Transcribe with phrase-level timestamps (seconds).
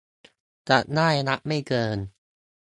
[0.69, 1.97] จะได้รับไม่เกิน